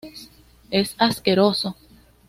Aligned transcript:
Es 0.71 0.95
asqueroso. 0.97 1.77